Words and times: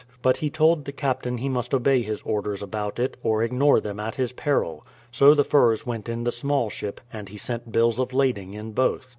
But 0.23 0.37
he 0.37 0.49
told 0.49 0.83
the 0.85 0.91
captain 0.91 1.37
he 1.37 1.47
must 1.47 1.75
obey 1.75 2.01
his 2.01 2.23
orders 2.23 2.63
about 2.63 2.97
it, 2.97 3.17
or 3.21 3.43
ignore 3.43 3.79
them 3.79 3.99
at 3.99 4.15
his 4.15 4.31
peril. 4.33 4.83
So 5.11 5.35
the 5.35 5.43
furs 5.43 5.85
went 5.85 6.09
in 6.09 6.23
the 6.23 6.31
small 6.31 6.71
ship, 6.71 6.99
and 7.13 7.29
he 7.29 7.37
sent 7.37 7.71
bills 7.71 7.99
of 7.99 8.11
lading 8.11 8.55
in 8.55 8.71
both. 8.71 9.09